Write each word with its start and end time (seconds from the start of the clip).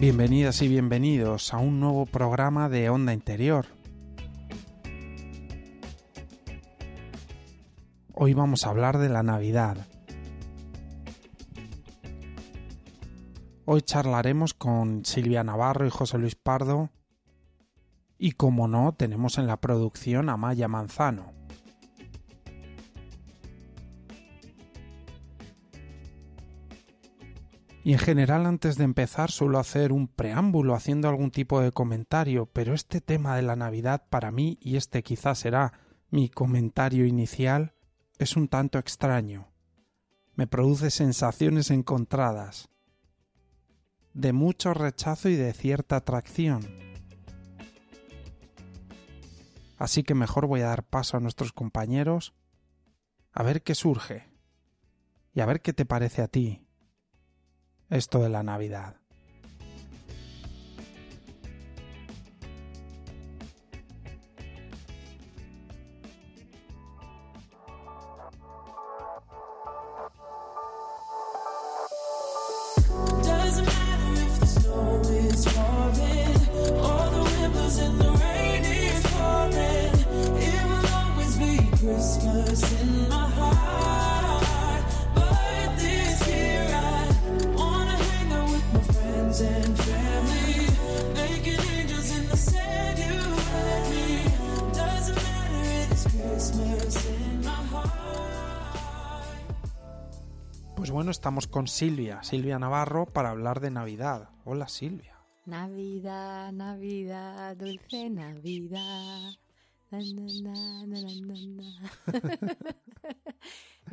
Bienvenidas 0.00 0.62
y 0.62 0.68
bienvenidos 0.68 1.52
a 1.52 1.58
un 1.58 1.80
nuevo 1.80 2.06
programa 2.06 2.68
de 2.68 2.88
Onda 2.88 3.12
Interior. 3.12 3.66
Hoy 8.14 8.32
vamos 8.32 8.64
a 8.64 8.70
hablar 8.70 8.98
de 8.98 9.08
la 9.08 9.24
Navidad. 9.24 9.88
Hoy 13.64 13.82
charlaremos 13.82 14.54
con 14.54 15.04
Silvia 15.04 15.42
Navarro 15.42 15.84
y 15.84 15.90
José 15.90 16.16
Luis 16.18 16.36
Pardo 16.36 16.90
y 18.18 18.32
como 18.32 18.68
no 18.68 18.92
tenemos 18.92 19.36
en 19.36 19.48
la 19.48 19.56
producción 19.56 20.28
a 20.28 20.36
Maya 20.36 20.68
Manzano. 20.68 21.32
Y 27.88 27.94
en 27.94 28.00
general 28.00 28.44
antes 28.44 28.76
de 28.76 28.84
empezar 28.84 29.30
suelo 29.30 29.58
hacer 29.58 29.92
un 29.92 30.08
preámbulo 30.08 30.74
haciendo 30.74 31.08
algún 31.08 31.30
tipo 31.30 31.62
de 31.62 31.72
comentario, 31.72 32.44
pero 32.44 32.74
este 32.74 33.00
tema 33.00 33.34
de 33.34 33.40
la 33.40 33.56
Navidad 33.56 34.04
para 34.10 34.30
mí, 34.30 34.58
y 34.60 34.76
este 34.76 35.02
quizás 35.02 35.38
será 35.38 35.72
mi 36.10 36.28
comentario 36.28 37.06
inicial, 37.06 37.72
es 38.18 38.36
un 38.36 38.48
tanto 38.48 38.78
extraño. 38.78 39.48
Me 40.34 40.46
produce 40.46 40.90
sensaciones 40.90 41.70
encontradas, 41.70 42.68
de 44.12 44.34
mucho 44.34 44.74
rechazo 44.74 45.30
y 45.30 45.36
de 45.36 45.54
cierta 45.54 45.96
atracción. 45.96 46.60
Así 49.78 50.02
que 50.02 50.12
mejor 50.12 50.46
voy 50.46 50.60
a 50.60 50.66
dar 50.66 50.82
paso 50.82 51.16
a 51.16 51.20
nuestros 51.20 51.54
compañeros 51.54 52.34
a 53.32 53.42
ver 53.42 53.62
qué 53.62 53.74
surge 53.74 54.28
y 55.32 55.40
a 55.40 55.46
ver 55.46 55.62
qué 55.62 55.72
te 55.72 55.86
parece 55.86 56.20
a 56.20 56.28
ti 56.28 56.67
esto 57.90 58.22
de 58.22 58.28
la 58.28 58.42
Navidad. 58.42 58.97
Bueno, 100.98 101.12
estamos 101.12 101.46
con 101.46 101.68
Silvia, 101.68 102.24
Silvia 102.24 102.58
Navarro, 102.58 103.06
para 103.06 103.30
hablar 103.30 103.60
de 103.60 103.70
Navidad. 103.70 104.30
Hola 104.44 104.66
Silvia. 104.66 105.16
Navidad, 105.46 106.50
Navidad, 106.50 107.56
dulce 107.56 108.10
Navidad. 108.10 109.30
Na, 109.92 109.98
na, 110.00 110.26
na, 110.42 110.86
na, 110.88 111.00
na, 111.00 111.12
na, 111.20 111.62
na. 111.62 112.66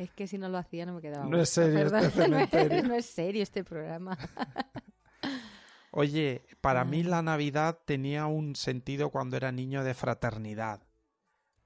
es 0.00 0.10
que 0.14 0.26
si 0.26 0.36
no 0.36 0.48
lo 0.48 0.58
hacía 0.58 0.84
no 0.84 0.94
me 0.94 1.00
quedaba. 1.00 1.26
No 1.26 1.40
es 1.40 1.48
serio 1.48 1.86
este 1.86 2.10
cementerio. 2.22 2.82
no 2.82 2.96
es 2.96 3.06
serio 3.06 3.44
este 3.44 3.62
programa. 3.62 4.18
Oye, 5.92 6.44
para 6.60 6.84
mí 6.84 7.04
la 7.04 7.22
Navidad 7.22 7.78
tenía 7.84 8.26
un 8.26 8.56
sentido 8.56 9.10
cuando 9.10 9.36
era 9.36 9.52
niño 9.52 9.84
de 9.84 9.94
fraternidad. 9.94 10.82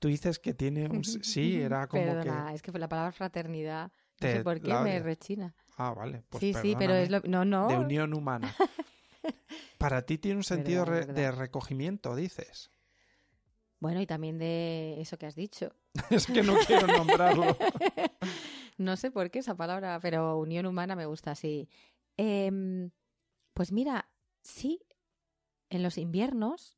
Tú 0.01 0.09
dices 0.09 0.39
que 0.39 0.53
tiene 0.53 0.87
un... 0.87 1.03
Sí, 1.03 1.63
era 1.63 1.87
como 1.87 2.05
Perdona, 2.05 2.49
que... 2.49 2.57
es 2.57 2.61
que 2.61 2.73
la 2.73 2.91
palabra 2.91 3.13
fraternidad, 3.13 3.91
no 4.21 4.27
Te 4.27 4.33
sé 4.37 4.45
por 4.45 4.61
qué, 4.61 4.75
me 4.75 4.99
rechina. 5.01 5.55
Ah, 5.77 5.93
vale. 5.95 6.23
Pues 6.29 6.41
sí, 6.41 6.53
sí, 6.55 6.75
pero 6.79 6.95
es 6.95 7.11
lo... 7.11 7.21
No, 7.21 7.45
no. 7.45 7.69
De 7.69 7.77
unión 7.79 8.13
humana. 8.13 8.55
Para 9.79 10.03
ti 10.05 10.19
tiene 10.19 10.37
un 10.37 10.45
sentido 10.45 10.85
Verdad, 10.85 11.01
re- 11.01 11.07
verdad. 11.07 11.15
de 11.15 11.31
recogimiento, 11.33 12.15
dices. 12.15 12.71
Bueno, 13.79 14.01
y 14.03 14.07
también 14.07 14.39
de 14.39 15.01
eso 15.01 15.17
que 15.17 15.25
has 15.27 15.35
dicho. 15.35 15.75
es 16.11 16.27
que 16.27 16.43
no 16.43 16.55
quiero 16.67 16.87
nombrarlo. 16.87 17.57
no 18.77 18.97
sé 18.97 19.11
por 19.11 19.31
qué 19.31 19.39
esa 19.39 19.57
palabra, 19.57 19.99
pero 20.03 20.39
unión 20.39 20.67
humana 20.67 20.95
me 20.97 21.07
gusta 21.07 21.31
así. 21.31 21.71
Em, 22.19 22.91
pues 23.55 23.73
mira, 23.73 24.11
sí, 24.43 24.83
en 25.71 25.83
los 25.83 25.97
inviernos 25.97 26.77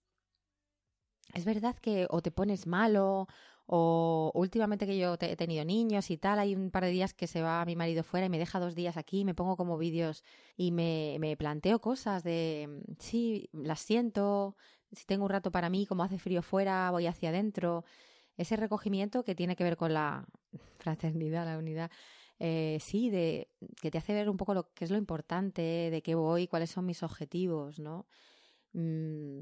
es 1.34 1.44
verdad 1.44 1.76
que 1.76 2.06
o 2.10 2.20
te 2.22 2.30
pones 2.30 2.66
malo 2.68 3.26
o 3.66 4.30
últimamente 4.34 4.86
que 4.86 4.98
yo 4.98 5.16
te- 5.18 5.32
he 5.32 5.36
tenido 5.36 5.64
niños 5.64 6.10
y 6.10 6.18
tal, 6.18 6.38
hay 6.38 6.54
un 6.54 6.70
par 6.70 6.84
de 6.84 6.90
días 6.90 7.14
que 7.14 7.26
se 7.26 7.42
va 7.42 7.64
mi 7.64 7.76
marido 7.76 8.02
fuera 8.02 8.26
y 8.26 8.30
me 8.30 8.38
deja 8.38 8.60
dos 8.60 8.74
días 8.74 8.96
aquí, 8.96 9.24
me 9.24 9.34
pongo 9.34 9.56
como 9.56 9.78
vídeos 9.78 10.24
y 10.56 10.72
me, 10.72 11.16
me 11.20 11.36
planteo 11.36 11.80
cosas 11.80 12.22
de, 12.24 12.68
mm, 12.68 12.92
sí, 12.98 13.48
las 13.52 13.80
siento, 13.80 14.56
si 14.92 15.06
tengo 15.06 15.24
un 15.24 15.30
rato 15.30 15.50
para 15.52 15.70
mí, 15.70 15.86
como 15.86 16.02
hace 16.04 16.18
frío 16.18 16.42
fuera, 16.42 16.90
voy 16.90 17.06
hacia 17.06 17.30
adentro. 17.30 17.84
Ese 18.36 18.56
recogimiento 18.56 19.24
que 19.24 19.34
tiene 19.34 19.56
que 19.56 19.64
ver 19.64 19.76
con 19.76 19.92
la 19.94 20.26
fraternidad, 20.78 21.44
la 21.46 21.58
unidad, 21.58 21.90
eh, 22.38 22.78
sí, 22.80 23.10
de 23.10 23.48
que 23.80 23.90
te 23.90 23.98
hace 23.98 24.14
ver 24.14 24.28
un 24.28 24.36
poco 24.36 24.54
lo 24.54 24.72
que 24.74 24.84
es 24.84 24.90
lo 24.90 24.96
importante, 24.98 25.62
de 25.62 26.02
qué 26.02 26.14
voy, 26.14 26.48
cuáles 26.48 26.70
son 26.70 26.86
mis 26.86 27.02
objetivos, 27.02 27.78
¿no? 27.78 28.06
Mm, 28.72 29.40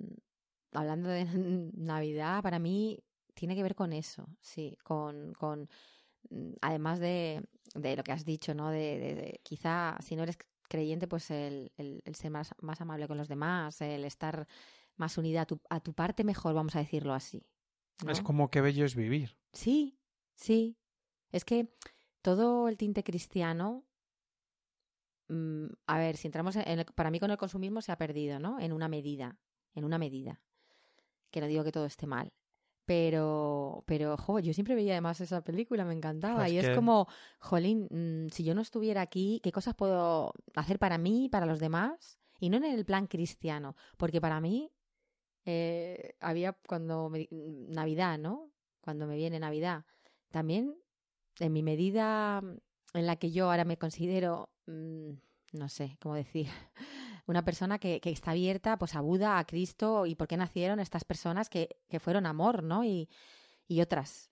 hablando 0.73 1.09
de 1.09 1.25
Navidad, 1.75 2.43
para 2.43 2.59
mí 2.59 3.03
tiene 3.41 3.57
que 3.57 3.63
ver 3.63 3.75
con 3.75 3.95
eso, 3.95 4.29
sí, 4.43 4.77
con, 4.85 5.33
con 5.33 5.67
mm, 6.29 6.53
además 6.61 7.01
de, 7.01 7.43
de 7.75 7.97
lo 7.97 8.05
que 8.05 8.13
has 8.13 8.27
dicho, 8.27 8.53
¿no? 8.55 8.69
De, 8.71 8.99
de- 8.99 9.15
de 9.15 9.41
quizá 9.43 9.97
si 10.01 10.15
no 10.15 10.25
eres 10.25 10.37
creyente, 10.69 11.09
pues 11.09 11.31
el, 11.31 11.73
el- 11.79 12.03
el 12.05 12.15
ser 12.17 12.31
más, 12.31 12.53
más 12.61 12.83
amable 12.83 13.09
con 13.09 13.17
los 13.17 13.29
demás, 13.29 13.81
el 13.81 14.05
estar 14.05 14.47
más 14.97 15.17
unida 15.17 15.41
a 15.43 15.47
tu, 15.47 15.59
a 15.71 15.81
tu 15.81 15.95
parte 15.95 16.23
mejor, 16.23 16.53
vamos 16.53 16.77
a 16.77 16.81
decirlo 16.81 17.15
así. 17.15 17.43
¿no? 18.05 18.13
Es 18.13 18.21
como 18.21 18.51
que 18.51 18.61
bello 18.61 18.85
es 18.85 18.95
vivir. 18.95 19.39
Sí, 19.55 19.99
sí. 20.35 20.77
Es 21.33 21.47
que 21.47 21.73
todo 22.21 22.69
el 22.69 22.77
tinte 22.77 23.03
cristiano, 23.03 23.87
mm, 25.29 25.67
a 25.87 25.99
ver, 25.99 26.17
si 26.19 26.29
entramos 26.29 26.57
en, 26.57 26.81
el- 26.81 26.85
para 26.85 27.11
mí 27.11 27.19
con 27.19 27.31
el 27.31 27.39
consumismo 27.39 27.81
se 27.81 27.91
ha 27.93 27.97
perdido, 27.97 28.39
¿no? 28.39 28.61
En 28.61 28.73
una 28.75 28.89
medida, 28.89 29.39
en 29.75 29.85
una 29.85 29.97
medida. 29.99 30.43
Que 31.31 31.41
no 31.41 31.47
digo 31.47 31.65
que 31.65 31.73
todo 31.73 31.87
esté 31.87 32.07
mal. 32.07 32.33
Pero, 32.91 33.85
pero, 33.87 34.17
jo, 34.17 34.41
yo 34.41 34.53
siempre 34.53 34.75
veía 34.75 34.95
además 34.95 35.21
esa 35.21 35.43
película, 35.43 35.85
me 35.85 35.95
encantaba. 35.95 36.49
Es 36.49 36.55
y 36.55 36.59
es 36.59 36.71
como, 36.71 37.07
jolín, 37.39 37.87
mm, 37.89 38.31
si 38.31 38.43
yo 38.43 38.53
no 38.53 38.63
estuviera 38.63 39.01
aquí, 39.01 39.39
¿qué 39.45 39.53
cosas 39.53 39.77
puedo 39.77 40.33
hacer 40.57 40.81
para 40.81 40.99
mí, 40.99 41.29
para 41.29 41.47
los 41.47 41.61
demás? 41.61 42.19
Y 42.41 42.49
no 42.51 42.57
en 42.57 42.65
el 42.65 42.85
plan 42.85 43.07
cristiano, 43.07 43.77
porque 43.97 44.21
para 44.21 44.41
mí 44.41 44.73
eh, 45.45 46.17
había 46.19 46.55
cuando 46.67 47.09
me- 47.11 47.29
Navidad, 47.31 48.19
¿no? 48.19 48.51
Cuando 48.81 49.07
me 49.07 49.15
viene 49.15 49.39
Navidad. 49.39 49.85
También, 50.33 50.75
en 51.39 51.53
mi 51.53 51.63
medida 51.63 52.43
en 52.93 53.07
la 53.07 53.15
que 53.15 53.31
yo 53.31 53.53
ahora 53.53 53.65
me 53.65 53.77
considero, 53.77 54.51
mm, 54.67 55.11
no 55.53 55.69
sé 55.69 55.97
cómo 56.01 56.17
decir, 56.17 56.49
una 57.27 57.45
persona 57.45 57.79
que, 57.79 58.01
que 58.01 58.11
está 58.11 58.33
abierta 58.33 58.79
pues 58.79 58.95
a 58.95 59.01
Buda, 59.01 59.39
a 59.39 59.47
Cristo 59.47 60.07
y 60.07 60.15
por 60.15 60.29
qué 60.29 60.37
nacieron 60.37 60.81
estas 60.81 61.05
personas 61.05 61.49
que, 61.49 61.77
que 61.89 62.01
fueron 62.01 62.27
amor, 62.27 62.63
¿no? 62.63 62.85
Y, 62.85 63.09
y 63.69 63.81
otras. 63.81 64.31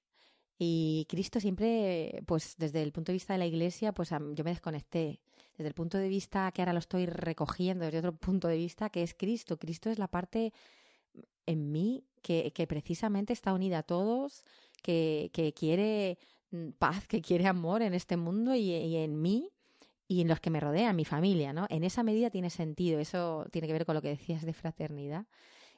Y 0.58 1.06
Cristo 1.08 1.38
siempre, 1.38 2.23
pues 2.26 2.56
desde 2.58 2.82
el 2.82 2.93
punto 2.93 3.12
de 3.12 3.14
vista 3.14 3.32
de 3.32 3.38
la 3.38 3.46
iglesia, 3.46 3.93
pues 3.93 4.11
yo 4.11 4.44
me 4.44 4.50
desconecté. 4.50 5.20
Desde 5.56 5.69
el 5.69 5.75
punto 5.75 5.99
de 5.99 6.08
vista 6.08 6.50
que 6.52 6.62
ahora 6.62 6.73
lo 6.73 6.81
estoy 6.81 7.06
recogiendo, 7.06 7.85
desde 7.85 7.99
otro 7.99 8.17
punto 8.17 8.49
de 8.49 8.56
vista, 8.56 8.91
que 8.91 9.02
es 9.02 9.14
Cristo. 9.14 9.58
Cristo 9.58 9.91
es 9.91 9.99
la 9.99 10.08
parte 10.08 10.52
en 11.46 11.70
mí 11.70 12.05
que, 12.23 12.52
que 12.52 12.67
precisamente 12.67 13.32
está 13.32 13.52
unida 13.52 13.79
a 13.79 13.82
todos, 13.82 14.44
que, 14.82 15.31
que 15.32 15.52
quiere 15.52 16.19
mm, 16.50 16.70
paz, 16.79 17.06
que 17.06 17.23
quiere 17.23 17.46
amor 17.46 17.82
en 17.82 17.94
este 17.94 18.17
mundo 18.17 18.55
y, 18.55 18.70
y 18.70 18.96
en 18.96 19.20
mí. 19.23 19.50
Y 20.08 20.22
en 20.22 20.28
los 20.28 20.40
que 20.40 20.50
me 20.50 20.58
rodean, 20.58 20.96
mi 20.96 21.05
familia, 21.05 21.52
¿no? 21.52 21.66
En 21.69 21.84
esa 21.84 22.02
medida 22.02 22.31
tiene 22.31 22.49
sentido, 22.49 22.99
eso 22.99 23.46
tiene 23.52 23.69
que 23.69 23.75
ver 23.75 23.84
con 23.84 23.94
lo 23.94 24.02
que 24.02 24.08
decías 24.08 24.43
de 24.43 24.55
fraternidad, 24.55 25.26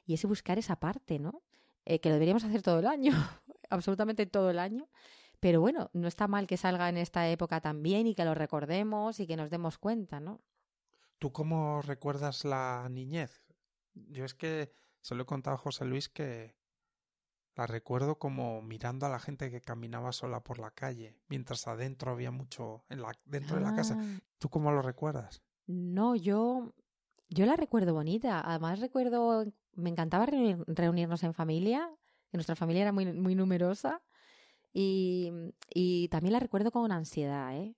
y 0.05 0.13
es 0.13 0.25
buscar 0.25 0.57
esa 0.57 0.77
parte, 0.77 1.19
¿no? 1.19 1.43
Eh, 1.85 1.99
que 1.99 2.09
lo 2.09 2.15
deberíamos 2.15 2.45
hacer 2.45 2.61
todo 2.61 2.79
el 2.79 2.87
año, 2.87 3.11
absolutamente 3.69 4.25
todo 4.25 4.49
el 4.49 4.57
año, 4.57 4.87
pero 5.41 5.59
bueno, 5.59 5.89
no 5.93 6.07
está 6.07 6.27
mal 6.27 6.47
que 6.47 6.55
salga 6.55 6.87
en 6.87 6.97
esta 6.97 7.29
época 7.29 7.59
también 7.59 8.07
y 8.07 8.15
que 8.15 8.23
lo 8.23 8.33
recordemos 8.33 9.19
y 9.19 9.27
que 9.27 9.35
nos 9.35 9.49
demos 9.49 9.77
cuenta, 9.77 10.19
¿no? 10.19 10.39
¿Tú 11.19 11.31
cómo 11.31 11.81
recuerdas 11.81 12.45
la 12.45 12.87
niñez? 12.89 13.43
Yo 13.93 14.23
es 14.23 14.33
que 14.33 14.71
se 15.01 15.13
lo 15.13 15.23
he 15.23 15.25
contado 15.25 15.55
a 15.55 15.59
José 15.59 15.83
Luis 15.85 16.09
que 16.09 16.55
la 17.55 17.67
recuerdo 17.67 18.17
como 18.17 18.61
mirando 18.61 19.05
a 19.05 19.09
la 19.09 19.19
gente 19.19 19.51
que 19.51 19.61
caminaba 19.61 20.11
sola 20.11 20.41
por 20.41 20.59
la 20.59 20.71
calle, 20.71 21.15
mientras 21.27 21.67
adentro 21.67 22.11
había 22.11 22.31
mucho 22.31 22.83
en 22.89 23.01
la, 23.01 23.11
dentro 23.25 23.57
de 23.57 23.61
la 23.63 23.73
casa. 23.75 23.97
Ah, 23.99 24.19
¿Tú 24.37 24.49
cómo 24.49 24.71
lo 24.71 24.81
recuerdas? 24.81 25.41
No, 25.67 26.15
yo, 26.15 26.73
yo 27.29 27.45
la 27.45 27.55
recuerdo 27.55 27.93
bonita. 27.93 28.41
Además 28.41 28.79
recuerdo, 28.79 29.45
me 29.75 29.89
encantaba 29.89 30.25
reunir- 30.25 30.63
reunirnos 30.67 31.23
en 31.23 31.33
familia, 31.33 31.89
que 32.29 32.37
nuestra 32.37 32.55
familia 32.55 32.83
era 32.83 32.91
muy, 32.91 33.05
muy 33.13 33.35
numerosa. 33.35 34.01
Y, 34.73 35.31
y 35.73 36.07
también 36.07 36.33
la 36.33 36.39
recuerdo 36.39 36.71
con 36.71 36.91
ansiedad, 36.91 37.53
¿eh? 37.55 37.75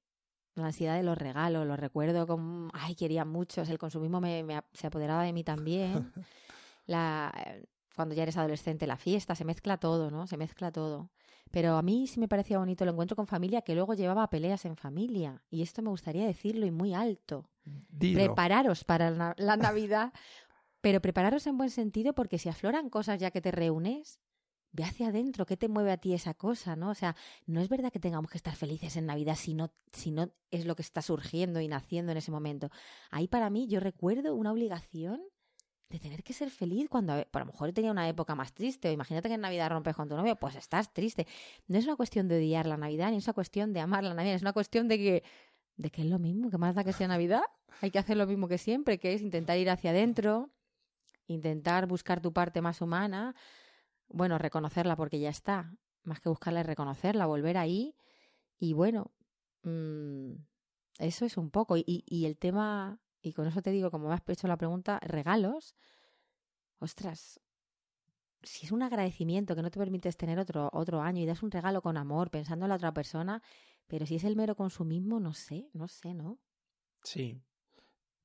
La 0.55 0.67
ansiedad 0.67 0.95
de 0.95 1.01
los 1.01 1.17
regalos, 1.17 1.65
lo 1.65 1.75
recuerdo 1.75 2.27
con, 2.27 2.69
ay, 2.73 2.93
quería 2.95 3.25
muchos, 3.25 3.67
el 3.69 3.79
consumismo 3.79 4.21
me, 4.21 4.45
se 4.73 4.85
apoderaba 4.85 5.23
de 5.23 5.33
mí 5.33 5.43
también. 5.43 6.13
La, 6.85 7.33
eh, 7.47 7.65
cuando 7.95 8.15
ya 8.15 8.23
eres 8.23 8.37
adolescente, 8.37 8.87
la 8.87 8.97
fiesta, 8.97 9.35
se 9.35 9.45
mezcla 9.45 9.77
todo, 9.77 10.09
¿no? 10.11 10.27
Se 10.27 10.37
mezcla 10.37 10.71
todo. 10.71 11.09
Pero 11.51 11.75
a 11.75 11.81
mí 11.81 12.07
sí 12.07 12.19
me 12.19 12.27
parecía 12.27 12.57
bonito 12.57 12.83
el 12.83 12.89
encuentro 12.89 13.15
con 13.15 13.27
familia 13.27 13.61
que 13.61 13.75
luego 13.75 13.93
llevaba 13.93 14.23
a 14.23 14.29
peleas 14.29 14.65
en 14.65 14.75
familia. 14.75 15.43
Y 15.49 15.61
esto 15.61 15.81
me 15.81 15.89
gustaría 15.89 16.25
decirlo 16.25 16.65
y 16.65 16.71
muy 16.71 16.93
alto 16.93 17.49
Dilo. 17.63 18.19
prepararos 18.19 18.83
para 18.83 19.11
la, 19.11 19.35
la 19.37 19.57
Navidad, 19.57 20.13
pero 20.81 21.01
prepararos 21.01 21.45
en 21.47 21.57
buen 21.57 21.69
sentido 21.69 22.13
porque 22.13 22.39
si 22.39 22.49
afloran 22.49 22.89
cosas 22.89 23.19
ya 23.19 23.31
que 23.31 23.41
te 23.41 23.51
reúnes, 23.51 24.19
ve 24.73 24.83
hacia 24.83 25.09
adentro, 25.09 25.45
¿qué 25.45 25.55
te 25.55 25.69
mueve 25.69 25.91
a 25.91 25.97
ti 25.97 26.13
esa 26.13 26.33
cosa? 26.33 26.75
¿no? 26.75 26.89
O 26.89 26.95
sea, 26.95 27.15
no 27.45 27.61
es 27.61 27.69
verdad 27.69 27.91
que 27.91 27.99
tengamos 27.99 28.29
que 28.31 28.37
estar 28.37 28.55
felices 28.55 28.97
en 28.97 29.05
Navidad 29.05 29.35
si 29.35 29.53
no, 29.53 29.71
si 29.93 30.11
no 30.11 30.31
es 30.49 30.65
lo 30.65 30.75
que 30.75 30.81
está 30.81 31.01
surgiendo 31.01 31.61
y 31.61 31.67
naciendo 31.67 32.11
en 32.11 32.17
ese 32.17 32.31
momento. 32.31 32.69
Ahí 33.11 33.27
para 33.27 33.49
mí 33.49 33.67
yo 33.67 33.79
recuerdo 33.79 34.33
una 34.33 34.51
obligación 34.51 35.21
de 35.93 35.99
tener 35.99 36.23
que 36.23 36.33
ser 36.33 36.49
feliz 36.49 36.89
cuando 36.89 37.13
a, 37.13 37.27
lo 37.31 37.45
mejor 37.45 37.71
tenía 37.71 37.91
una 37.91 38.09
época 38.09 38.33
más 38.33 38.51
triste 38.51 38.89
o 38.89 38.91
imagínate 38.91 39.29
que 39.29 39.35
en 39.35 39.41
Navidad 39.41 39.69
rompes 39.69 39.95
con 39.95 40.09
tu 40.09 40.15
novio, 40.15 40.35
pues 40.35 40.55
estás 40.55 40.91
triste. 40.91 41.27
No 41.67 41.77
es 41.77 41.85
una 41.85 41.95
cuestión 41.95 42.27
de 42.27 42.37
odiar 42.37 42.65
la 42.65 42.77
Navidad 42.77 43.11
ni 43.11 43.17
es 43.17 43.27
una 43.27 43.33
cuestión 43.33 43.73
de 43.73 43.79
amar 43.79 44.03
la 44.03 44.15
Navidad, 44.15 44.33
es 44.33 44.41
una 44.41 44.53
cuestión 44.53 44.87
de 44.87 44.97
que 44.97 45.23
de 45.75 45.89
que 45.91 46.01
es 46.01 46.07
lo 46.07 46.19
mismo, 46.19 46.49
que 46.49 46.57
más 46.57 46.75
da 46.75 46.83
que 46.83 46.93
sea 46.93 47.07
Navidad. 47.07 47.43
Hay 47.81 47.91
que 47.91 47.99
hacer 47.99 48.17
lo 48.17 48.25
mismo 48.25 48.47
que 48.47 48.57
siempre, 48.57 48.99
que 48.99 49.13
es 49.13 49.21
intentar 49.21 49.57
ir 49.57 49.69
hacia 49.69 49.91
adentro, 49.91 50.51
intentar 51.27 51.87
buscar 51.87 52.21
tu 52.21 52.33
parte 52.33 52.61
más 52.61 52.81
humana, 52.81 53.35
bueno, 54.07 54.37
reconocerla 54.37 54.95
porque 54.95 55.19
ya 55.19 55.29
está, 55.29 55.75
más 56.03 56.19
que 56.19 56.29
buscarla 56.29 56.61
es 56.61 56.67
reconocerla, 56.67 57.25
volver 57.27 57.57
ahí 57.57 57.95
y 58.59 58.73
bueno, 58.73 59.11
mm, 59.63 60.33
eso 60.99 61.25
es 61.25 61.37
un 61.37 61.49
poco. 61.49 61.75
Y 61.77 62.25
el 62.25 62.37
tema, 62.37 62.99
y 63.23 63.33
con 63.33 63.47
eso 63.47 63.61
te 63.61 63.71
digo, 63.71 63.89
como 63.89 64.09
me 64.09 64.13
has 64.13 64.21
hecho 64.27 64.47
la 64.47 64.57
pregunta, 64.57 64.99
regalos, 65.01 65.75
ostras, 66.79 67.39
si 68.43 68.65
es 68.65 68.71
un 68.71 68.83
agradecimiento 68.83 69.55
que 69.55 69.61
no 69.61 69.71
te 69.71 69.79
permites 69.79 70.17
tener 70.17 70.37
otro, 70.37 70.69
otro 70.73 71.01
año 71.01 71.21
y 71.21 71.25
das 71.25 71.41
un 71.41 71.49
regalo 71.49 71.81
con 71.81 71.97
amor, 71.97 72.29
pensando 72.29 72.65
en 72.65 72.69
la 72.69 72.75
otra 72.75 72.93
persona, 72.93 73.41
pero 73.87 74.05
si 74.05 74.15
es 74.15 74.25
el 74.25 74.35
mero 74.35 74.55
consumismo, 74.55 75.19
no 75.19 75.33
sé, 75.33 75.69
no 75.73 75.87
sé, 75.87 76.13
¿no? 76.13 76.39
Sí. 77.03 77.41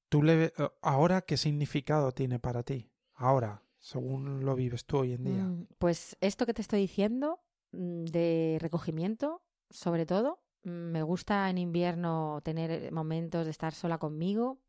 ¿Tú 0.08 0.22
le 0.22 0.46
eh, 0.46 0.52
ahora 0.82 1.22
qué 1.22 1.36
significado 1.36 2.12
tiene 2.12 2.38
para 2.40 2.62
ti? 2.64 2.90
Ahora, 3.14 3.62
según 3.78 4.44
lo 4.44 4.54
vives 4.56 4.84
tú 4.84 4.98
hoy 4.98 5.12
en 5.12 5.24
día. 5.24 5.44
Mm, 5.44 5.66
Pues 5.78 6.16
esto 6.20 6.46
que 6.46 6.54
te 6.54 6.62
estoy 6.62 6.80
diciendo 6.80 7.40
mm, 7.72 8.04
de 8.06 8.58
recogimiento, 8.60 9.42
sobre 9.70 10.06
todo, 10.06 10.42
mm, 10.64 10.70
me 10.70 11.02
gusta 11.02 11.48
en 11.50 11.58
invierno 11.58 12.40
tener 12.42 12.90
momentos 12.92 13.44
de 13.44 13.50
estar 13.50 13.74
sola 13.74 13.98
conmigo. 13.98 14.60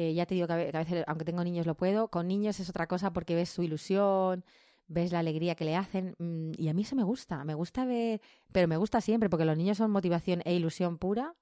Eh, 0.00 0.14
ya 0.14 0.26
te 0.26 0.34
digo 0.36 0.46
que 0.46 0.52
a 0.52 0.56
veces, 0.56 1.04
aunque 1.08 1.24
tengo 1.24 1.42
niños, 1.42 1.66
lo 1.66 1.74
puedo. 1.76 2.08
Con 2.08 2.28
niños 2.28 2.60
es 2.60 2.68
otra 2.70 2.86
cosa 2.86 3.12
porque 3.12 3.34
ves 3.34 3.48
su 3.50 3.64
ilusión, 3.64 4.44
ves 4.86 5.10
la 5.12 5.18
alegría 5.18 5.56
que 5.56 5.64
le 5.64 5.74
hacen. 5.76 6.14
mm, 6.18 6.52
Y 6.56 6.68
a 6.68 6.74
mí 6.74 6.82
eso 6.82 6.94
me 6.96 7.02
gusta. 7.02 7.44
Me 7.44 7.54
gusta 7.54 7.84
ver, 7.84 8.20
pero 8.52 8.68
me 8.68 8.76
gusta 8.76 9.00
siempre 9.00 9.28
porque 9.28 9.44
los 9.44 9.56
niños 9.56 9.78
son 9.78 9.90
motivación 9.90 10.40
e 10.44 10.54
ilusión 10.54 10.98
pura. 10.98 11.34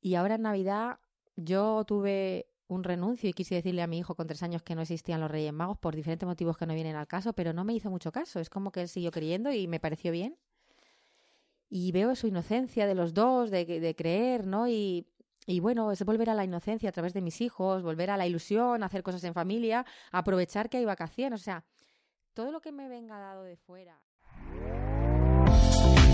Y 0.00 0.14
ahora 0.16 0.36
en 0.36 0.42
Navidad 0.42 1.00
yo 1.36 1.84
tuve 1.86 2.46
un 2.68 2.84
renuncio 2.84 3.28
y 3.30 3.32
quise 3.34 3.56
decirle 3.56 3.82
a 3.82 3.86
mi 3.88 3.98
hijo 3.98 4.14
con 4.14 4.26
tres 4.28 4.42
años 4.44 4.62
que 4.62 4.74
no 4.76 4.82
existían 4.82 5.20
los 5.20 5.30
Reyes 5.30 5.52
Magos 5.52 5.78
por 5.78 5.96
diferentes 5.96 6.26
motivos 6.26 6.56
que 6.56 6.66
no 6.66 6.74
vienen 6.74 6.96
al 6.96 7.08
caso, 7.08 7.32
pero 7.34 7.52
no 7.52 7.64
me 7.64 7.74
hizo 7.74 7.90
mucho 7.90 8.12
caso. 8.12 8.40
Es 8.40 8.50
como 8.50 8.72
que 8.72 8.82
él 8.82 8.88
siguió 8.88 9.10
creyendo 9.10 9.52
y 9.52 9.66
me 9.68 9.80
pareció 9.80 10.12
bien. 10.12 10.36
Y 11.68 11.90
veo 11.92 12.14
su 12.14 12.26
inocencia 12.26 12.86
de 12.86 12.94
los 12.94 13.14
dos, 13.14 13.50
de, 13.50 13.64
de 13.64 13.94
creer, 13.96 14.46
¿no? 14.46 14.68
Y, 14.68 15.06
y 15.46 15.60
bueno, 15.60 15.90
es 15.92 16.04
volver 16.04 16.30
a 16.30 16.34
la 16.34 16.44
inocencia 16.44 16.88
a 16.88 16.92
través 16.92 17.12
de 17.12 17.20
mis 17.20 17.40
hijos, 17.40 17.82
volver 17.82 18.10
a 18.10 18.16
la 18.16 18.26
ilusión, 18.26 18.82
hacer 18.82 19.02
cosas 19.02 19.24
en 19.24 19.34
familia, 19.34 19.84
aprovechar 20.10 20.68
que 20.68 20.78
hay 20.78 20.84
vacaciones. 20.84 21.40
O 21.40 21.44
sea, 21.44 21.64
todo 22.34 22.52
lo 22.52 22.60
que 22.60 22.72
me 22.72 22.88
venga 22.88 23.18
dado 23.18 23.42
de 23.42 23.56
fuera. 23.56 24.00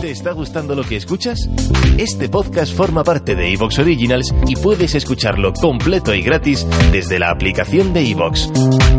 ¿Te 0.00 0.12
está 0.12 0.30
gustando 0.30 0.76
lo 0.76 0.84
que 0.84 0.96
escuchas? 0.96 1.48
Este 1.98 2.28
podcast 2.28 2.72
forma 2.72 3.02
parte 3.02 3.34
de 3.34 3.52
Evox 3.52 3.80
Originals 3.80 4.32
y 4.46 4.54
puedes 4.54 4.94
escucharlo 4.94 5.52
completo 5.52 6.14
y 6.14 6.22
gratis 6.22 6.64
desde 6.92 7.18
la 7.18 7.30
aplicación 7.30 7.92
de 7.92 8.08
Evox. 8.08 8.48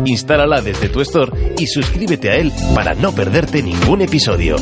Instálala 0.04 0.60
desde 0.60 0.90
tu 0.90 1.00
store 1.00 1.54
y 1.58 1.66
suscríbete 1.66 2.28
a 2.28 2.36
él 2.36 2.52
para 2.74 2.94
no 2.94 3.12
perderte 3.12 3.62
ningún 3.62 4.02
episodio. 4.02 4.56